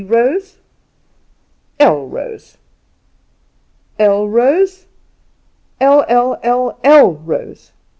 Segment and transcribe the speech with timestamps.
[0.03, 0.57] Rose,
[1.79, 2.07] L.
[2.07, 2.57] Rose,
[3.99, 4.87] Rose,
[5.79, 7.13] L.L., L.L.
[7.17, 7.71] Rose.